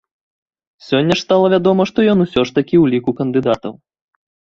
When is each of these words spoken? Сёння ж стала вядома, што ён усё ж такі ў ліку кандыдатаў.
Сёння 0.85 1.17
ж 1.19 1.25
стала 1.25 1.51
вядома, 1.53 1.85
што 1.91 2.05
ён 2.13 2.23
усё 2.25 2.41
ж 2.51 2.55
такі 2.57 2.75
ў 2.83 2.95
ліку 2.95 3.15
кандыдатаў. 3.21 3.73